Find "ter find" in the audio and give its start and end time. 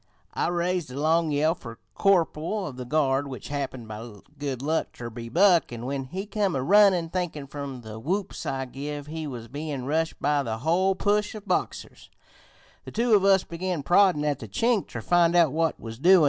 14.87-15.35